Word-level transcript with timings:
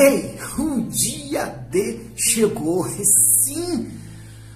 Ei, 0.00 0.38
o 0.56 0.82
dia 0.82 1.46
D 1.72 1.98
chegou. 2.16 2.86
Sim, 3.44 3.90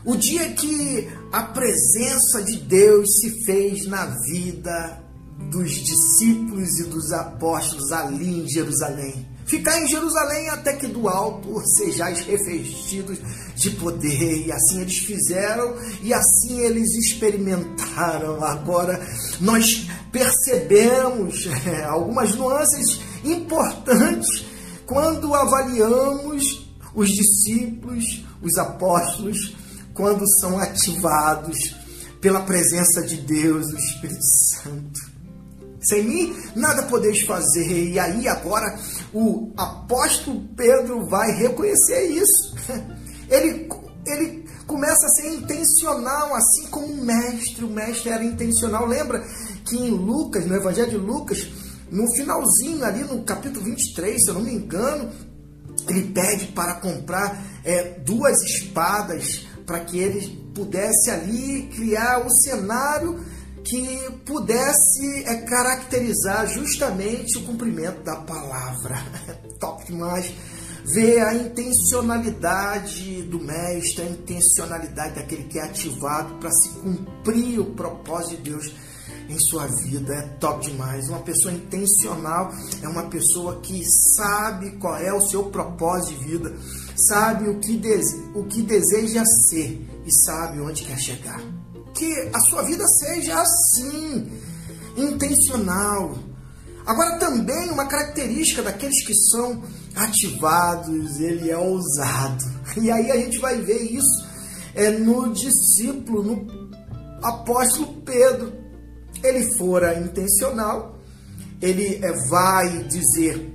o 0.04 0.14
dia 0.14 0.52
que 0.52 1.08
a 1.32 1.42
presença 1.42 2.44
de 2.44 2.58
Deus 2.58 3.08
se 3.18 3.44
fez 3.44 3.86
na 3.88 4.06
vida 4.06 5.02
dos 5.50 5.72
discípulos 5.72 6.78
e 6.78 6.84
dos 6.84 7.10
apóstolos 7.10 7.90
ali 7.90 8.44
em 8.44 8.48
Jerusalém. 8.48 9.26
Ficar 9.44 9.80
em 9.80 9.88
Jerusalém 9.88 10.48
até 10.48 10.74
que 10.74 10.86
do 10.86 11.08
alto 11.08 11.60
sejais 11.66 12.20
revestidos 12.20 13.18
de 13.56 13.70
poder. 13.70 14.46
E 14.46 14.52
assim 14.52 14.80
eles 14.80 14.98
fizeram 14.98 15.74
e 16.02 16.14
assim 16.14 16.60
eles 16.60 16.94
experimentaram. 16.94 18.44
Agora 18.44 19.04
nós 19.40 19.88
percebemos 20.12 21.48
é, 21.66 21.82
algumas 21.82 22.32
nuances 22.36 23.00
importantes 23.24 24.51
quando 24.92 25.34
avaliamos 25.34 26.70
os 26.94 27.08
discípulos, 27.08 28.22
os 28.42 28.58
apóstolos, 28.58 29.56
quando 29.94 30.28
são 30.38 30.58
ativados 30.58 31.74
pela 32.20 32.42
presença 32.42 33.00
de 33.00 33.16
Deus, 33.16 33.72
o 33.72 33.76
Espírito 33.78 34.22
Santo. 34.22 35.12
Sem 35.80 36.04
mim 36.04 36.36
nada 36.54 36.82
podeis 36.84 37.22
fazer. 37.22 37.88
E 37.88 37.98
aí 37.98 38.28
agora 38.28 38.78
o 39.14 39.50
apóstolo 39.56 40.46
Pedro 40.54 41.06
vai 41.06 41.32
reconhecer 41.32 42.08
isso. 42.08 42.54
Ele, 43.30 43.66
ele 44.06 44.44
começa 44.66 45.06
a 45.06 45.08
ser 45.08 45.28
intencional, 45.28 46.34
assim 46.34 46.66
como 46.66 46.86
o 46.86 47.02
mestre. 47.02 47.64
O 47.64 47.70
mestre 47.70 48.10
era 48.10 48.22
intencional. 48.22 48.84
Lembra 48.84 49.24
que 49.64 49.74
em 49.74 49.90
Lucas, 49.90 50.44
no 50.44 50.54
Evangelho 50.54 50.90
de 50.90 50.96
Lucas, 50.98 51.48
no 51.92 52.10
finalzinho 52.14 52.82
ali, 52.84 53.04
no 53.04 53.22
capítulo 53.22 53.66
23, 53.66 54.24
se 54.24 54.30
eu 54.30 54.34
não 54.34 54.40
me 54.40 54.54
engano, 54.54 55.12
ele 55.88 56.04
pede 56.04 56.46
para 56.46 56.76
comprar 56.76 57.44
é, 57.62 58.00
duas 58.00 58.40
espadas 58.42 59.46
para 59.66 59.80
que 59.80 59.98
ele 59.98 60.26
pudesse 60.54 61.10
ali 61.10 61.68
criar 61.74 62.26
o 62.26 62.30
cenário 62.30 63.22
que 63.62 64.10
pudesse 64.24 65.24
é, 65.24 65.42
caracterizar 65.42 66.46
justamente 66.46 67.36
o 67.36 67.42
cumprimento 67.42 68.02
da 68.02 68.16
palavra. 68.16 68.96
Top 69.60 69.84
demais. 69.84 70.32
Ver 70.84 71.20
a 71.20 71.34
intencionalidade 71.34 73.22
do 73.24 73.38
mestre, 73.38 74.02
a 74.02 74.06
intencionalidade 74.06 75.14
daquele 75.14 75.44
que 75.44 75.58
é 75.58 75.62
ativado 75.62 76.34
para 76.38 76.50
se 76.50 76.70
cumprir 76.70 77.60
o 77.60 77.66
propósito 77.66 78.42
de 78.42 78.50
Deus 78.50 78.74
em 79.28 79.38
sua 79.38 79.66
vida. 79.66 80.14
É 80.14 80.22
top 80.38 80.70
demais. 80.70 81.08
Uma 81.08 81.20
pessoa 81.20 81.52
intencional 81.52 82.52
é 82.82 82.88
uma 82.88 83.04
pessoa 83.04 83.60
que 83.60 83.82
sabe 84.16 84.72
qual 84.72 84.96
é 84.96 85.12
o 85.12 85.20
seu 85.20 85.44
propósito 85.44 86.18
de 86.18 86.24
vida, 86.26 86.56
sabe 86.96 87.48
o 87.48 87.58
que, 87.58 87.76
dese 87.76 88.22
o 88.34 88.44
que 88.44 88.62
deseja 88.62 89.24
ser 89.24 89.86
e 90.04 90.12
sabe 90.24 90.60
onde 90.60 90.82
quer 90.84 90.98
chegar 90.98 91.40
que 91.94 92.30
a 92.34 92.40
sua 92.40 92.62
vida 92.62 92.84
seja 92.86 93.40
assim, 93.40 94.32
intencional. 94.96 96.18
Agora, 96.86 97.18
também 97.18 97.70
uma 97.70 97.86
característica 97.86 98.62
daqueles 98.62 99.06
que 99.06 99.14
são 99.14 99.62
ativados, 99.94 101.20
ele 101.20 101.50
é 101.50 101.56
ousado. 101.56 102.44
E 102.76 102.90
aí 102.90 103.10
a 103.10 103.16
gente 103.16 103.38
vai 103.38 103.60
ver 103.60 103.82
isso 103.82 104.26
é, 104.74 104.90
no 104.90 105.32
discípulo, 105.32 106.22
no 106.22 106.70
apóstolo 107.22 108.02
Pedro. 108.02 108.61
Ele 109.22 109.56
fora 109.56 109.98
intencional, 109.98 110.98
ele 111.60 111.96
é, 112.02 112.12
vai 112.28 112.84
dizer 112.84 113.50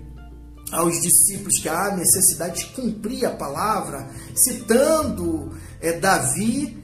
aos 0.71 1.01
discípulos 1.01 1.59
que 1.59 1.69
há 1.69 1.95
necessidade 1.95 2.65
de 2.65 2.71
cumprir 2.71 3.25
a 3.25 3.31
palavra, 3.31 4.09
citando 4.35 5.51
é, 5.81 5.93
Davi 5.93 6.77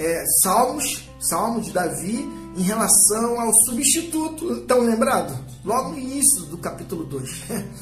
é, 0.00 0.24
Salmos, 0.42 1.08
Salmo 1.20 1.60
de 1.60 1.72
Davi, 1.72 2.26
em 2.56 2.62
relação 2.62 3.38
ao 3.38 3.52
substituto. 3.52 4.60
Estão 4.60 4.80
lembrados? 4.80 5.36
Logo 5.64 5.90
no 5.90 5.98
início 5.98 6.46
do 6.46 6.56
capítulo 6.56 7.04
2. 7.04 7.30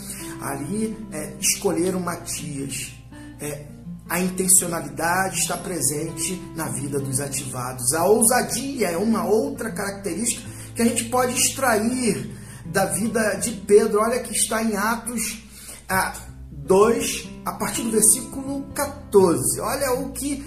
Ali 0.43 0.97
é, 1.13 1.35
escolheram 1.41 2.01
Matias. 2.01 2.93
É, 3.41 3.67
a 4.09 4.21
intencionalidade 4.21 5.39
está 5.39 5.57
presente 5.57 6.41
na 6.57 6.69
vida 6.71 6.99
dos 6.99 7.21
ativados. 7.21 7.93
A 7.93 8.05
ousadia 8.07 8.89
é 8.89 8.97
uma 8.97 9.27
outra 9.27 9.71
característica 9.71 10.49
que 10.75 10.83
a 10.83 10.85
gente 10.85 11.05
pode 11.05 11.35
extrair 11.35 12.35
da 12.67 12.87
vida 12.87 13.35
de 13.35 13.53
Pedro. 13.53 14.01
Olha 14.01 14.21
que 14.21 14.33
está 14.33 14.63
em 14.63 14.77
Atos 14.77 15.43
a 15.89 16.15
2, 16.51 17.29
a 17.45 17.53
partir 17.53 17.83
do 17.83 17.91
versículo 17.91 18.63
14. 18.75 19.61
Olha 19.61 19.93
o 20.01 20.13
que 20.13 20.45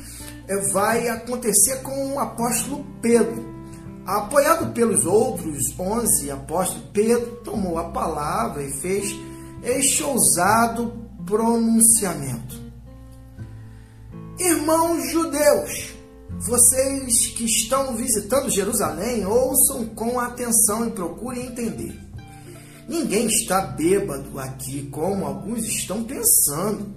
é, 0.48 0.58
vai 0.72 1.08
acontecer 1.08 1.82
com 1.82 2.14
o 2.14 2.20
apóstolo 2.20 2.86
Pedro. 3.02 3.52
Apoiado 4.06 4.74
pelos 4.74 5.06
outros 5.06 5.78
onze 5.80 6.32
apóstolos, 6.32 6.90
Pedro 6.92 7.38
tomou 7.44 7.78
a 7.78 7.90
palavra 7.92 8.64
e 8.64 8.72
fez 8.80 9.16
este 9.64 10.04
ousado 10.04 10.94
pronunciamento. 11.26 12.71
Irmãos 14.44 15.12
judeus, 15.12 15.94
vocês 16.40 17.28
que 17.28 17.46
estão 17.46 17.96
visitando 17.96 18.50
Jerusalém, 18.50 19.24
ouçam 19.24 19.86
com 19.90 20.20
atenção 20.20 20.88
e 20.88 20.92
procurem 20.92 21.46
entender. 21.46 21.94
Ninguém 22.90 23.28
está 23.28 23.62
bêbado 23.62 24.40
aqui, 24.40 24.90
como 24.90 25.28
alguns 25.28 25.64
estão 25.66 26.04
pensando. 26.04 26.92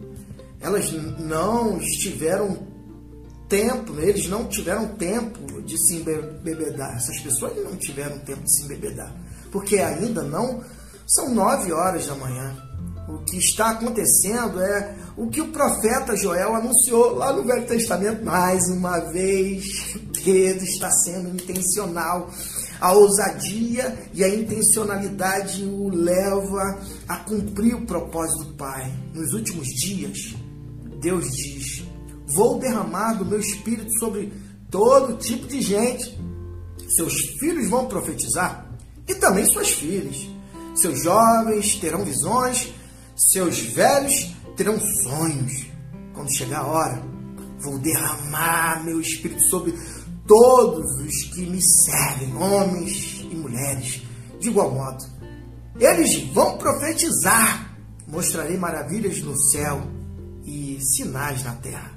Elas 0.58 0.90
não 1.18 1.78
estiveram 1.78 2.66
tempo, 3.46 4.00
eles 4.00 4.26
não 4.26 4.46
tiveram 4.48 4.88
tempo 4.94 5.60
de 5.60 5.76
se 5.76 5.96
embebedar. 5.96 6.96
Essas 6.96 7.20
pessoas 7.20 7.62
não 7.62 7.76
tiveram 7.76 8.18
tempo 8.20 8.42
de 8.42 8.56
se 8.56 8.64
embebedar, 8.64 9.14
porque 9.52 9.80
ainda 9.80 10.22
não 10.22 10.64
são 11.06 11.34
nove 11.34 11.70
horas 11.74 12.06
da 12.06 12.14
manhã. 12.14 12.56
O 13.08 13.18
que 13.18 13.36
está 13.36 13.70
acontecendo 13.70 14.60
é 14.60 14.96
o 15.16 15.28
que 15.28 15.40
o 15.40 15.48
profeta 15.48 16.16
Joel 16.16 16.54
anunciou 16.54 17.14
lá 17.14 17.32
no 17.32 17.44
Velho 17.44 17.66
Testamento. 17.66 18.24
Mais 18.24 18.66
uma 18.68 18.98
vez, 19.10 19.94
Pedro 20.24 20.64
está 20.64 20.90
sendo 20.90 21.28
intencional. 21.28 22.30
A 22.80 22.92
ousadia 22.92 23.96
e 24.12 24.24
a 24.24 24.28
intencionalidade 24.28 25.64
o 25.64 25.88
leva 25.88 26.80
a 27.06 27.16
cumprir 27.18 27.74
o 27.74 27.86
propósito 27.86 28.44
do 28.44 28.54
Pai. 28.54 28.92
Nos 29.12 29.32
últimos 29.32 29.68
dias, 29.68 30.34
Deus 31.00 31.30
diz: 31.30 31.84
Vou 32.34 32.58
derramar 32.58 33.14
do 33.14 33.24
meu 33.24 33.38
espírito 33.38 33.92
sobre 33.98 34.32
todo 34.70 35.18
tipo 35.18 35.46
de 35.46 35.60
gente. 35.60 36.18
Seus 36.88 37.14
filhos 37.38 37.68
vão 37.68 37.86
profetizar 37.86 38.66
e 39.06 39.14
também 39.14 39.44
suas 39.44 39.70
filhas. 39.70 40.28
Seus 40.74 41.02
jovens 41.02 41.76
terão 41.76 42.04
visões, 42.04 42.73
seus 43.16 43.58
velhos 43.58 44.34
terão 44.56 44.78
sonhos. 44.78 45.66
Quando 46.12 46.34
chegar 46.34 46.60
a 46.60 46.66
hora, 46.66 47.02
vou 47.60 47.78
derramar 47.78 48.84
meu 48.84 49.00
espírito 49.00 49.42
sobre 49.42 49.74
todos 50.26 50.86
os 51.00 51.22
que 51.34 51.46
me 51.46 51.60
servem, 51.62 52.34
homens 52.36 53.20
e 53.30 53.34
mulheres, 53.34 54.02
de 54.38 54.48
igual 54.48 54.72
modo. 54.72 55.04
Eles 55.78 56.22
vão 56.32 56.56
profetizar. 56.58 57.72
Mostrarei 58.06 58.56
maravilhas 58.56 59.20
no 59.22 59.36
céu 59.36 59.82
e 60.44 60.78
sinais 60.80 61.42
na 61.42 61.54
terra 61.54 61.94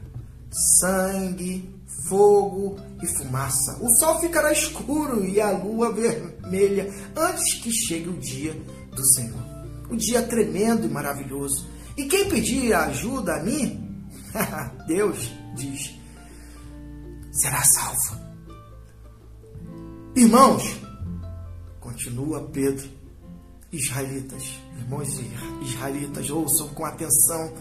sangue, 0.80 1.70
fogo 2.08 2.78
e 3.02 3.08
fumaça. 3.08 3.78
O 3.82 3.90
sol 3.98 4.20
ficará 4.20 4.52
escuro 4.52 5.26
e 5.26 5.40
a 5.40 5.52
lua 5.52 5.94
vermelha 5.94 6.92
antes 7.16 7.56
que 7.56 7.72
chegue 7.72 8.10
o 8.10 8.18
dia 8.18 8.54
do 8.92 9.06
Senhor. 9.14 9.57
O 9.90 9.96
dia 9.96 10.24
tremendo 10.24 10.86
e 10.86 10.90
maravilhoso. 10.90 11.68
E 11.96 12.06
quem 12.06 12.30
pedir 12.30 12.74
ajuda 12.74 13.36
a 13.36 13.44
mim, 13.44 14.06
Deus 14.88 15.32
diz, 15.56 15.96
será 17.32 17.64
salvo. 17.64 18.28
Irmãos, 20.16 20.64
continua 21.80 22.42
Pedro, 22.50 22.88
israelitas, 23.72 24.44
irmãos 24.78 25.10
israelitas, 25.62 26.30
ouçam 26.30 26.70
com 26.70 26.86
atenção 26.86 27.54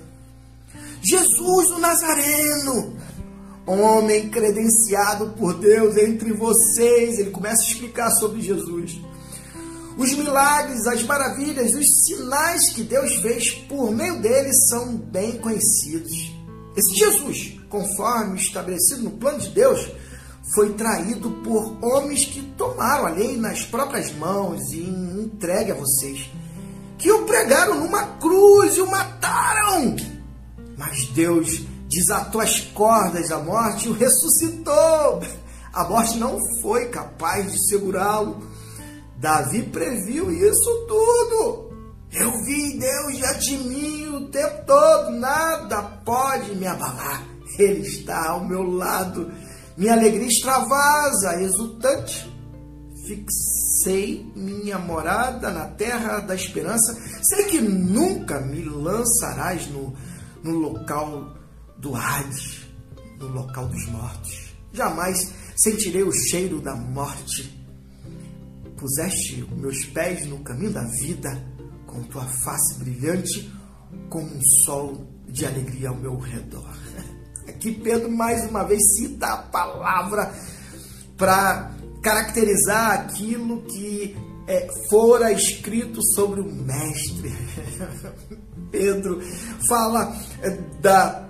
Jesus 1.02 1.70
o 1.70 1.78
Nazareno, 1.78 2.96
homem 3.67 4.28
credenciado 4.28 5.31
por 5.38 5.55
Deus 5.55 5.96
entre 5.96 6.32
vocês. 6.32 7.19
Ele 7.19 7.31
começa 7.31 7.62
a 7.62 7.67
explicar 7.67 8.11
sobre 8.12 8.40
Jesus. 8.40 9.00
Os 9.96 10.12
milagres, 10.12 10.87
as 10.87 11.02
maravilhas, 11.04 11.72
os 11.75 12.04
sinais 12.04 12.72
que 12.72 12.82
Deus 12.82 13.16
fez 13.16 13.50
por 13.50 13.90
meio 13.90 14.20
dele 14.20 14.52
são 14.69 14.96
bem 14.96 15.38
conhecidos. 15.38 16.34
Esse 16.76 16.94
Jesus, 16.94 17.58
conforme 17.69 18.38
estabelecido 18.38 19.04
no 19.04 19.12
plano 19.12 19.38
de 19.38 19.48
Deus, 19.48 19.90
foi 20.54 20.75
traído 20.75 21.31
por 21.43 21.78
homens 21.82 22.26
que 22.26 22.43
tomaram 22.58 23.06
a 23.06 23.10
lei 23.10 23.37
nas 23.37 23.64
próprias 23.64 24.12
mãos 24.12 24.60
e 24.72 24.81
entregue 24.81 25.72
a 25.72 25.75
vocês, 25.75 26.31
que 26.99 27.10
o 27.10 27.25
pregaram 27.25 27.81
numa 27.81 28.04
cruz 28.19 28.76
e 28.76 28.81
o 28.82 28.90
mataram 28.90 29.96
Deus 31.16 31.62
desatou 31.88 32.42
as 32.42 32.60
cordas 32.60 33.31
da 33.31 33.38
morte 33.38 33.87
e 33.87 33.90
o 33.90 33.94
ressuscitou. 33.94 35.22
A 35.72 35.84
morte 35.84 36.19
não 36.19 36.38
foi 36.60 36.87
capaz 36.88 37.50
de 37.50 37.69
segurá-lo. 37.69 38.37
Davi 39.18 39.62
previu 39.64 40.30
isso 40.30 40.86
tudo. 40.86 41.66
Eu 42.12 42.32
vi 42.44 42.78
Deus 42.78 43.16
diante 43.16 43.56
de 43.56 43.68
mim 43.68 44.08
o 44.08 44.28
tempo 44.28 44.64
todo, 44.66 45.10
nada 45.12 45.82
pode 46.04 46.54
me 46.54 46.66
abalar. 46.66 47.26
Ele 47.58 47.80
está 47.80 48.30
ao 48.30 48.46
meu 48.46 48.62
lado. 48.62 49.30
Minha 49.76 49.92
alegria 49.92 50.26
extravasa, 50.26 51.40
exultante. 51.42 52.32
Fixei 53.06 54.30
minha 54.34 54.78
morada 54.78 55.50
na 55.50 55.66
terra 55.66 56.20
da 56.20 56.34
esperança. 56.34 56.94
Sei 57.22 57.44
que 57.44 57.60
nunca 57.60 58.40
me 58.40 58.64
lançarás 58.64 59.68
no, 59.68 59.94
no 60.42 60.52
local 60.58 61.36
do 61.78 61.94
Hades, 61.94 62.66
no 63.18 63.28
local 63.28 63.68
dos 63.68 63.86
mortos. 63.88 64.56
Jamais 64.72 65.32
sentirei 65.56 66.02
o 66.02 66.12
cheiro 66.12 66.60
da 66.60 66.74
morte. 66.74 67.55
Puseste 68.76 69.46
meus 69.56 69.84
pés 69.87 70.26
no 70.26 70.38
caminho 70.40 70.73
da 70.73 70.84
vida, 70.84 71.43
com 71.87 72.02
tua 72.05 72.25
face 72.25 72.78
brilhante, 72.78 73.52
como 74.08 74.26
um 74.26 74.43
sol 74.64 75.06
de 75.28 75.46
alegria 75.46 75.88
ao 75.88 75.96
meu 75.96 76.19
redor. 76.19 76.76
Aqui 77.49 77.73
Pedro 77.73 78.11
mais 78.11 78.49
uma 78.49 78.64
vez 78.64 78.82
cita 78.96 79.26
a 79.26 79.37
palavra 79.38 80.32
para 81.17 81.73
caracterizar 82.02 83.00
aquilo 83.00 83.62
que 83.62 84.17
é, 84.46 84.69
fora 84.88 85.32
escrito 85.32 86.00
sobre 86.14 86.40
o 86.40 86.52
Mestre. 86.52 87.32
Pedro 88.70 89.20
fala 89.69 90.14
é, 90.43 90.50
da 90.81 91.25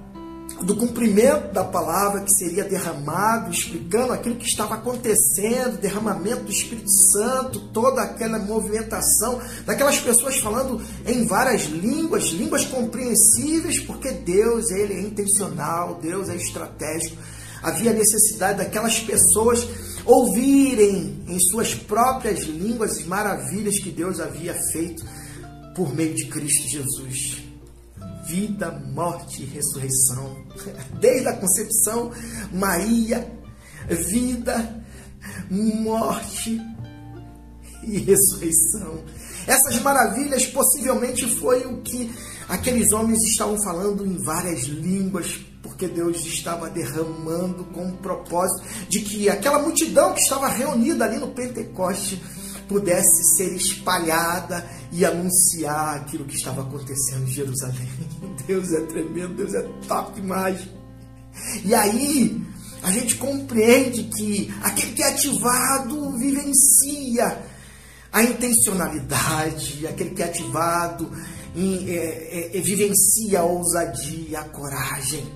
do 0.63 0.75
cumprimento 0.75 1.53
da 1.53 1.65
palavra 1.65 2.23
que 2.23 2.33
seria 2.33 2.65
derramado, 2.65 3.51
explicando 3.51 4.13
aquilo 4.13 4.37
que 4.37 4.47
estava 4.47 4.75
acontecendo, 4.75 5.79
derramamento 5.79 6.45
do 6.45 6.51
Espírito 6.51 6.91
Santo, 6.91 7.61
toda 7.73 8.03
aquela 8.03 8.39
movimentação, 8.39 9.41
daquelas 9.67 9.99
pessoas 9.99 10.39
falando 10.39 10.81
em 11.07 11.27
várias 11.27 11.65
línguas, 11.65 12.25
línguas 12.29 12.65
compreensíveis, 12.65 13.81
porque 13.81 14.11
Deus 14.13 14.71
ele 14.71 14.95
é 14.95 15.01
intencional, 15.01 15.99
Deus 16.01 16.29
é 16.29 16.37
estratégico. 16.37 17.17
Havia 17.63 17.93
necessidade 17.93 18.59
daquelas 18.59 18.99
pessoas 19.01 19.67
ouvirem 20.05 21.23
em 21.27 21.39
suas 21.39 21.75
próprias 21.75 22.45
línguas 22.45 22.99
as 22.99 23.07
maravilhas 23.07 23.79
que 23.79 23.91
Deus 23.91 24.21
havia 24.21 24.55
feito 24.73 25.05
por 25.75 25.95
meio 25.95 26.15
de 26.15 26.27
Cristo 26.27 26.69
Jesus 26.69 27.46
vida, 28.27 28.71
morte 28.93 29.43
e 29.43 29.47
ressurreição. 29.47 30.37
Desde 31.01 31.29
a 31.29 31.37
concepção, 31.37 32.11
Maria, 32.53 33.27
vida, 33.89 34.85
morte 35.51 36.61
e 37.83 37.99
ressurreição. 37.99 39.05
Essas 39.47 39.81
maravilhas 39.81 40.47
possivelmente 40.47 41.25
foi 41.37 41.65
o 41.67 41.81
que 41.83 42.13
aqueles 42.49 42.93
homens 42.93 43.23
estavam 43.23 43.57
falando 43.63 44.05
em 44.05 44.19
várias 44.19 44.63
línguas, 44.63 45.39
porque 45.63 45.87
Deus 45.87 46.25
estava 46.27 46.69
derramando 46.69 47.65
com 47.67 47.89
o 47.89 47.97
propósito 47.99 48.65
de 48.89 49.01
que 49.01 49.29
aquela 49.29 49.61
multidão 49.61 50.13
que 50.15 50.21
estava 50.21 50.49
reunida 50.49 51.05
ali 51.05 51.19
no 51.19 51.29
Pentecoste 51.29 52.21
pudesse 52.69 53.37
ser 53.37 53.55
espalhada 53.55 54.69
e 54.93 55.05
anunciar 55.05 55.97
aquilo 55.97 56.25
que 56.25 56.37
estava 56.37 56.63
acontecendo 56.63 57.25
em 57.25 57.31
Jerusalém. 57.31 57.89
Deus 58.47 58.73
é 58.73 58.81
tremendo, 58.83 59.35
Deus 59.35 59.55
é 59.55 59.63
top 59.87 60.21
demais. 60.21 60.69
E 61.65 61.75
aí 61.75 62.41
a 62.83 62.91
gente 62.91 63.17
compreende 63.17 64.05
que 64.05 64.53
aquele 64.63 64.93
que 64.93 65.03
é 65.03 65.09
ativado 65.09 66.19
vivencia 66.19 67.43
a 68.13 68.23
intencionalidade, 68.23 69.87
aquele 69.87 70.11
que 70.11 70.23
é 70.23 70.27
ativado 70.27 71.11
em, 71.55 71.91
é, 71.91 72.57
é, 72.57 72.61
vivencia 72.61 73.41
a 73.41 73.45
ousadia, 73.45 74.41
a 74.41 74.45
coragem 74.45 75.27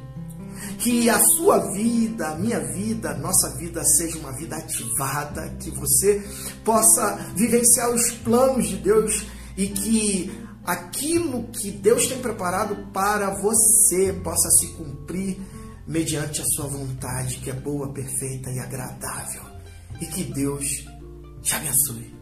que 0.80 1.10
a 1.10 1.18
sua 1.20 1.72
vida, 1.72 2.28
a 2.28 2.34
minha 2.36 2.58
vida, 2.58 3.10
a 3.10 3.18
nossa 3.18 3.56
vida 3.56 3.84
seja 3.84 4.18
uma 4.18 4.32
vida 4.32 4.56
ativada, 4.56 5.54
que 5.60 5.70
você 5.70 6.22
possa 6.64 7.16
vivenciar 7.36 7.90
os 7.90 8.10
planos 8.12 8.68
de 8.68 8.76
Deus 8.76 9.26
e 9.56 9.68
que 9.68 10.32
aquilo 10.64 11.44
que 11.48 11.70
Deus 11.70 12.06
tem 12.06 12.18
preparado 12.18 12.90
para 12.92 13.30
você 13.40 14.12
possa 14.24 14.48
se 14.50 14.68
cumprir 14.68 15.38
mediante 15.86 16.40
a 16.40 16.44
sua 16.44 16.66
vontade, 16.66 17.36
que 17.36 17.50
é 17.50 17.54
boa, 17.54 17.92
perfeita 17.92 18.50
e 18.50 18.58
agradável. 18.58 19.42
E 20.00 20.06
que 20.06 20.24
Deus 20.24 20.64
te 21.42 21.54
abençoe. 21.54 22.19